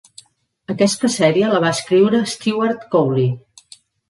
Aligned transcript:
Aquesta 0.73 1.11
sèrie 1.15 1.51
la 1.51 1.59
va 1.65 1.73
escriure 1.77 2.23
Stewart 2.33 2.89
Cowley. 2.97 3.31